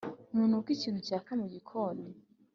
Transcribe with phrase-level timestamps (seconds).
[0.31, 2.05] ntunuka ikintu cyaka mugikoni?